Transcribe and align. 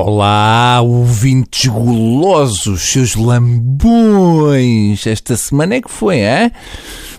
Olá, 0.00 0.80
ouvintes 0.80 1.66
golosos, 1.66 2.82
seus 2.82 3.16
lambões. 3.16 5.04
Esta 5.04 5.36
semana 5.36 5.74
é 5.74 5.82
que 5.82 5.90
foi, 5.90 6.18
hein? 6.18 6.52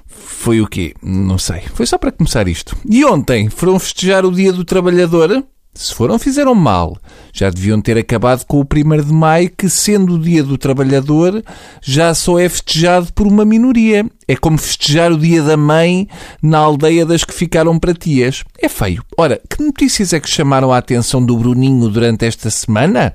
Foi 0.08 0.62
o 0.62 0.68
quê? 0.68 0.94
Não 1.04 1.38
sei. 1.38 1.64
Foi 1.74 1.86
só 1.86 1.98
para 1.98 2.10
começar 2.10 2.48
isto. 2.48 2.78
E 2.90 3.04
ontem 3.04 3.50
foram 3.50 3.78
festejar 3.78 4.26
o 4.26 4.32
Dia 4.32 4.54
do 4.54 4.64
Trabalhador? 4.64 5.44
Se 5.80 5.96
foram, 5.96 6.20
fizeram 6.20 6.54
mal. 6.54 6.98
Já 7.32 7.50
deviam 7.50 7.80
ter 7.80 7.98
acabado 7.98 8.44
com 8.46 8.60
o 8.60 8.64
1 8.64 9.02
de 9.02 9.14
maio, 9.14 9.50
que, 9.58 9.70
sendo 9.70 10.16
o 10.16 10.20
Dia 10.20 10.44
do 10.44 10.58
Trabalhador, 10.58 11.42
já 11.82 12.14
só 12.14 12.38
é 12.38 12.50
festejado 12.50 13.14
por 13.14 13.26
uma 13.26 13.46
minoria. 13.46 14.06
É 14.28 14.36
como 14.36 14.58
festejar 14.58 15.10
o 15.10 15.18
Dia 15.18 15.42
da 15.42 15.56
Mãe 15.56 16.06
na 16.44 16.58
aldeia 16.58 17.06
das 17.06 17.24
que 17.24 17.34
ficaram 17.34 17.80
para 17.80 17.94
tias. 17.94 18.44
É 18.62 18.68
feio. 18.68 19.02
Ora, 19.18 19.40
que 19.50 19.64
notícias 19.64 20.12
é 20.12 20.20
que 20.20 20.30
chamaram 20.30 20.74
a 20.74 20.78
atenção 20.78 21.26
do 21.26 21.38
Bruninho 21.38 21.88
durante 21.88 22.26
esta 22.26 22.50
semana? 22.50 23.14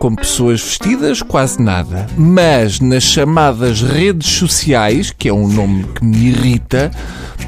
Com 0.00 0.14
pessoas 0.14 0.62
vestidas, 0.62 1.20
quase 1.20 1.62
nada. 1.62 2.06
Mas 2.16 2.80
nas 2.80 3.02
chamadas 3.02 3.82
redes 3.82 4.28
sociais, 4.30 5.12
que 5.16 5.28
é 5.28 5.32
um 5.32 5.46
nome 5.46 5.84
que 5.94 6.02
me 6.02 6.28
irrita, 6.28 6.90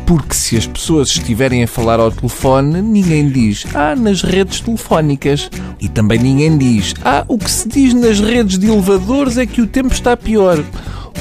porque 0.07 0.35
se 0.35 0.59
as 0.59 0.67
pessoas 0.67 1.09
estiverem 1.09 1.65
a 1.65 1.67
falar 1.67 1.99
ao 1.99 2.13
telefone, 2.13 2.83
ninguém 2.83 3.31
diz, 3.31 3.65
ah, 3.75 3.97
nas 3.97 4.21
redes 4.21 4.61
telefónicas. 4.61 5.51
E 5.81 5.89
também 5.89 6.19
ninguém 6.19 6.59
diz, 6.59 6.95
ah, 7.03 7.25
o 7.27 7.39
que 7.39 7.51
se 7.51 7.67
diz 7.67 7.95
nas 7.95 8.21
redes 8.21 8.59
de 8.59 8.67
elevadores 8.67 9.39
é 9.39 9.47
que 9.47 9.63
o 9.63 9.67
tempo 9.67 9.95
está 9.95 10.15
pior. 10.15 10.63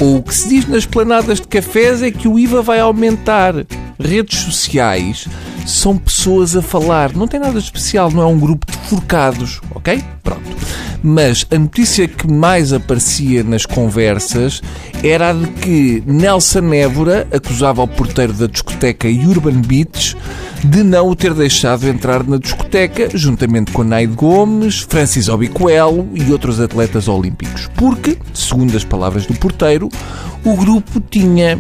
Ou 0.01 0.17
o 0.17 0.23
que 0.23 0.35
se 0.35 0.49
diz 0.49 0.67
nas 0.67 0.85
planadas 0.85 1.39
de 1.39 1.47
cafés 1.47 2.03
é 2.03 2.11
que 2.11 2.27
o 2.27 2.37
IVA 2.37 2.61
vai 2.61 2.81
aumentar. 2.81 3.53
Redes 3.97 4.37
sociais 4.37 5.29
são 5.65 5.97
pessoas 5.97 6.57
a 6.57 6.61
falar, 6.61 7.13
não 7.15 7.25
tem 7.25 7.39
nada 7.39 7.53
de 7.53 7.65
especial, 7.65 8.11
não 8.11 8.21
é 8.21 8.25
um 8.25 8.37
grupo 8.37 8.69
de 8.69 8.77
forcados, 8.89 9.61
ok? 9.73 10.03
Pronto. 10.21 10.90
Mas 11.03 11.45
a 11.49 11.57
notícia 11.57 12.07
que 12.07 12.31
mais 12.31 12.71
aparecia 12.71 13.43
nas 13.43 13.65
conversas 13.65 14.61
era 15.03 15.29
a 15.29 15.33
de 15.33 15.47
que 15.47 16.03
Nelson 16.05 16.73
Évora 16.73 17.27
acusava 17.31 17.81
o 17.81 17.87
porteiro 17.87 18.33
da 18.33 18.47
discoteca 18.47 19.07
Urban 19.07 19.61
Beach 19.61 20.15
de 20.63 20.83
não 20.83 21.09
o 21.09 21.15
ter 21.15 21.33
deixado 21.33 21.87
entrar 21.87 22.23
na 22.23 22.37
discoteca, 22.37 23.09
juntamente 23.17 23.71
com 23.71 23.83
Naide 23.83 24.13
Gomes, 24.13 24.79
Francis 24.79 25.27
Obicoelo 25.27 26.07
e 26.13 26.31
outros 26.31 26.59
atletas 26.59 27.07
olímpicos. 27.07 27.67
Porque, 27.75 28.17
segundo 28.33 28.75
as 28.77 28.83
palavras 28.83 29.25
do 29.25 29.33
porteiro, 29.33 29.89
o 30.45 30.55
grupo 30.55 31.01
tinha 31.01 31.59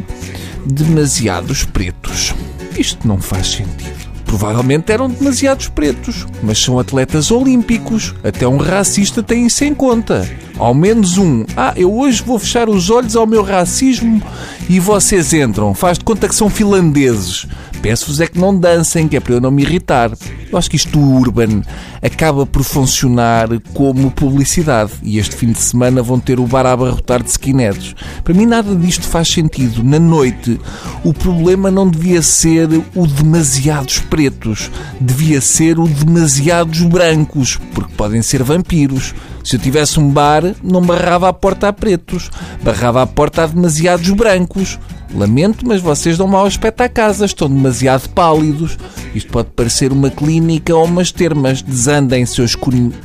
demasiados 0.65 1.63
pretos. 1.63 2.35
Isto 2.77 3.07
não 3.07 3.19
faz 3.19 3.47
sentido. 3.47 4.10
Provavelmente 4.31 4.89
eram 4.93 5.09
demasiados 5.09 5.67
pretos, 5.67 6.25
mas 6.41 6.57
são 6.57 6.79
atletas 6.79 7.31
olímpicos. 7.31 8.15
Até 8.23 8.47
um 8.47 8.55
racista 8.55 9.21
tem 9.21 9.45
isso 9.45 9.65
em 9.65 9.75
conta. 9.75 10.25
Ao 10.57 10.73
menos 10.73 11.17
um. 11.17 11.43
Ah, 11.57 11.73
eu 11.75 11.93
hoje 11.93 12.23
vou 12.23 12.39
fechar 12.39 12.69
os 12.69 12.89
olhos 12.89 13.17
ao 13.17 13.27
meu 13.27 13.43
racismo 13.43 14.23
e 14.71 14.79
vocês 14.79 15.33
entram. 15.33 15.73
Faz 15.73 15.97
de 15.97 16.05
conta 16.05 16.29
que 16.29 16.35
são 16.35 16.49
finlandeses. 16.49 17.45
Peço-vos 17.81 18.21
é 18.21 18.27
que 18.27 18.39
não 18.39 18.57
dancem, 18.57 19.05
que 19.05 19.17
é 19.17 19.19
para 19.19 19.33
eu 19.33 19.41
não 19.41 19.51
me 19.51 19.63
irritar. 19.63 20.11
Eu 20.49 20.57
acho 20.57 20.69
que 20.69 20.77
isto 20.77 20.97
Urban 20.97 21.61
acaba 22.01 22.45
por 22.45 22.63
funcionar 22.63 23.49
como 23.73 24.09
publicidade 24.11 24.91
e 25.03 25.17
este 25.17 25.35
fim 25.35 25.51
de 25.51 25.59
semana 25.59 26.01
vão 26.01 26.19
ter 26.19 26.39
o 26.39 26.47
bar 26.47 26.65
a 26.65 26.71
abarrotar 26.71 27.21
de 27.21 27.31
skinheads. 27.31 27.95
Para 28.23 28.33
mim 28.33 28.45
nada 28.45 28.73
disto 28.73 29.05
faz 29.05 29.27
sentido. 29.27 29.83
Na 29.83 29.99
noite, 29.99 30.57
o 31.03 31.13
problema 31.13 31.69
não 31.69 31.89
devia 31.89 32.21
ser 32.21 32.69
o 32.95 33.07
demasiados 33.07 33.99
pretos, 33.99 34.71
devia 35.01 35.41
ser 35.41 35.79
o 35.79 35.87
demasiados 35.87 36.81
brancos, 36.83 37.59
porque 37.73 37.93
podem 37.97 38.21
ser 38.21 38.41
vampiros. 38.41 39.13
Se 39.43 39.55
eu 39.55 39.59
tivesse 39.59 39.99
um 39.99 40.07
bar, 40.07 40.43
não 40.63 40.81
barrava 40.81 41.27
a 41.27 41.33
porta 41.33 41.67
a 41.67 41.73
pretos, 41.73 42.29
barrava 42.61 43.01
a 43.01 43.07
porta 43.07 43.43
a 43.43 43.47
demasiados 43.47 44.07
brancos. 44.11 44.60
Lamento, 45.13 45.67
mas 45.67 45.81
vocês 45.81 46.17
dão 46.17 46.27
mau 46.27 46.45
aspecto 46.45 46.81
à 46.81 46.89
casa, 46.89 47.25
estão 47.25 47.49
demasiado 47.49 48.09
pálidos. 48.09 48.77
Isto 49.13 49.31
pode 49.31 49.49
parecer 49.49 49.91
uma 49.91 50.09
clínica 50.09 50.75
ou 50.75 50.85
umas 50.85 51.11
termas. 51.11 51.61
Desandem 51.61 52.25
seus 52.25 52.55
cunhos. 52.55 52.95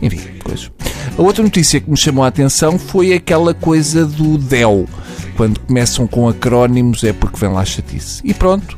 Enfim, 0.00 0.20
coisas. 0.44 0.70
A 1.16 1.22
outra 1.22 1.42
notícia 1.42 1.80
que 1.80 1.90
me 1.90 1.96
chamou 1.96 2.24
a 2.24 2.28
atenção 2.28 2.78
foi 2.78 3.12
aquela 3.12 3.54
coisa 3.54 4.04
do 4.06 4.36
DEL. 4.38 4.88
Quando 5.36 5.60
começam 5.60 6.06
com 6.06 6.28
acrónimos 6.28 7.02
é 7.04 7.12
porque 7.12 7.38
vem 7.38 7.52
lá 7.52 7.64
chatice. 7.64 8.20
E 8.24 8.34
pronto, 8.34 8.76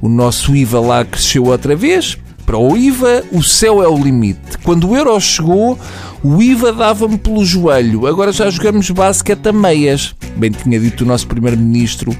o 0.00 0.08
nosso 0.08 0.54
IVA 0.54 0.80
lá 0.80 1.04
cresceu 1.04 1.44
outra 1.44 1.74
vez. 1.74 2.18
Para 2.48 2.56
o 2.56 2.78
IVA, 2.78 3.24
o 3.30 3.42
céu 3.42 3.82
é 3.82 3.86
o 3.86 3.98
limite. 3.98 4.56
Quando 4.64 4.88
o 4.88 4.96
euro 4.96 5.20
chegou, 5.20 5.78
o 6.24 6.42
IVA 6.42 6.72
dava-me 6.72 7.18
pelo 7.18 7.44
joelho. 7.44 8.06
Agora 8.06 8.32
já 8.32 8.48
jogamos 8.48 8.88
basquete 8.88 9.48
a 9.48 9.52
meias. 9.52 10.14
Bem 10.34 10.50
tinha 10.50 10.80
dito 10.80 11.04
o 11.04 11.06
nosso 11.06 11.26
Primeiro-Ministro 11.26 12.16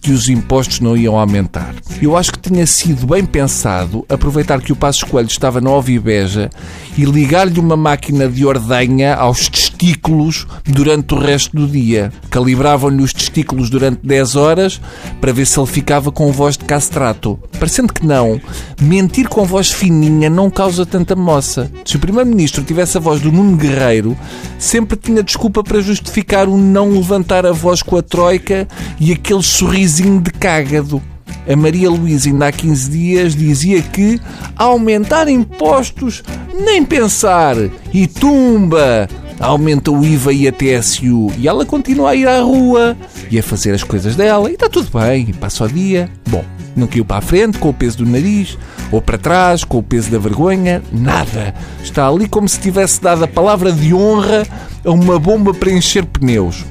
que 0.00 0.10
os 0.12 0.28
impostos 0.28 0.80
não 0.80 0.96
iam 0.96 1.18
aumentar. 1.18 1.74
Eu 2.00 2.16
acho 2.16 2.32
que 2.32 2.38
tinha 2.38 2.66
sido 2.66 3.06
bem 3.06 3.24
pensado 3.24 4.04
aproveitar 4.08 4.60
que 4.60 4.72
o 4.72 4.76
Passo 4.76 5.06
Coelho 5.06 5.28
estava 5.28 5.60
na 5.60 5.70
Ovibeja 5.70 6.48
e 6.96 7.04
ligar-lhe 7.04 7.60
uma 7.60 7.76
máquina 7.76 8.28
de 8.28 8.44
ordenha 8.46 9.14
aos 9.14 9.48
testículos 9.48 10.46
durante 10.64 11.14
o 11.14 11.18
resto 11.18 11.54
do 11.56 11.66
dia. 11.66 12.10
Calibravam-lhe 12.30 13.02
os 13.02 13.12
testículos 13.12 13.68
durante 13.68 14.00
10 14.02 14.36
horas 14.36 14.80
para 15.20 15.32
ver 15.32 15.46
se 15.46 15.58
ele 15.60 15.66
ficava 15.66 16.10
com 16.10 16.32
voz 16.32 16.56
de 16.56 16.64
castrato. 16.64 17.38
Parecendo 17.58 17.92
que 17.92 18.06
não, 18.06 18.40
mentir 18.80 19.28
com 19.28 19.44
voz 19.44 19.70
fininha 19.70 20.30
não 20.30 20.50
causa 20.50 20.86
tanta 20.86 21.14
moça. 21.14 21.70
Se 21.84 21.96
o 21.96 22.00
Primeiro-Ministro 22.00 22.64
tivesse 22.64 22.96
a 22.96 23.00
voz 23.00 23.20
do 23.20 23.30
Nuno 23.30 23.56
Guerreiro, 23.56 24.16
sempre 24.58 24.96
tinha 24.96 25.22
desculpa 25.22 25.62
para 25.62 25.80
justificar 25.80 26.48
o 26.48 26.56
não 26.56 26.90
levantar 26.90 27.44
a 27.44 27.52
voz 27.52 27.82
com 27.82 27.96
a 27.96 28.02
troika 28.02 28.66
e 28.98 29.12
aquele 29.12 29.42
sorriso 29.42 29.89
de 29.96 30.30
cágado. 30.30 31.02
A 31.50 31.56
Maria 31.56 31.90
Luísa 31.90 32.28
ainda 32.28 32.46
há 32.46 32.52
15 32.52 32.90
dias 32.90 33.34
dizia 33.34 33.82
que 33.82 34.20
aumentar 34.54 35.28
impostos, 35.28 36.22
nem 36.54 36.84
pensar. 36.84 37.56
E 37.92 38.06
tumba! 38.06 39.08
Aumenta 39.40 39.90
o 39.90 40.04
IVA 40.04 40.32
e 40.32 40.46
a 40.46 40.52
TSU. 40.52 41.32
E 41.38 41.48
ela 41.48 41.64
continua 41.64 42.10
a 42.10 42.14
ir 42.14 42.28
à 42.28 42.40
rua 42.40 42.96
e 43.30 43.38
a 43.38 43.42
fazer 43.42 43.74
as 43.74 43.82
coisas 43.82 44.14
dela. 44.14 44.48
E 44.50 44.54
está 44.54 44.68
tudo 44.68 44.90
bem, 44.96 45.26
passa 45.32 45.64
o 45.64 45.68
dia. 45.68 46.08
Bom, 46.28 46.44
não 46.76 46.86
caiu 46.86 47.04
para 47.04 47.16
a 47.16 47.22
frente 47.22 47.58
com 47.58 47.70
o 47.70 47.74
peso 47.74 47.98
do 47.98 48.06
nariz, 48.06 48.56
ou 48.92 49.00
para 49.00 49.18
trás 49.18 49.64
com 49.64 49.78
o 49.78 49.82
peso 49.82 50.10
da 50.10 50.18
vergonha, 50.18 50.82
nada. 50.92 51.54
Está 51.82 52.06
ali 52.06 52.28
como 52.28 52.48
se 52.48 52.60
tivesse 52.60 53.00
dado 53.00 53.24
a 53.24 53.28
palavra 53.28 53.72
de 53.72 53.92
honra 53.94 54.46
a 54.84 54.90
uma 54.90 55.18
bomba 55.18 55.52
para 55.54 55.72
encher 55.72 56.04
pneus 56.04 56.64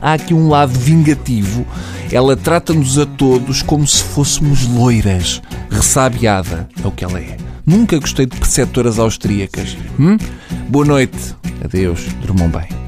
há 0.00 0.14
aqui 0.14 0.32
um 0.32 0.48
lado 0.48 0.78
vingativo. 0.78 1.66
Ela 2.12 2.36
trata-nos 2.36 2.98
a 2.98 3.06
todos 3.06 3.62
como 3.62 3.86
se 3.86 4.02
fôssemos 4.02 4.66
loiras. 4.66 5.42
Ressabiada 5.70 6.68
é 6.82 6.86
o 6.86 6.90
que 6.90 7.04
ela 7.04 7.20
é. 7.20 7.36
Nunca 7.64 7.98
gostei 7.98 8.26
de 8.26 8.36
preceptoras 8.36 8.98
austríacas. 8.98 9.76
Hum? 9.98 10.16
Boa 10.68 10.84
noite. 10.84 11.34
Adeus. 11.64 12.06
Dormam 12.22 12.48
bem. 12.48 12.85